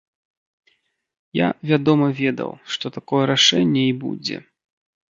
[1.39, 4.37] Я, вядома, ведаў, што такое рашэнне і будзе.